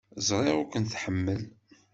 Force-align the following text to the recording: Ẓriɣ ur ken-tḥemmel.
Ẓriɣ 0.27 0.55
ur 0.61 0.67
ken-tḥemmel. 0.73 1.43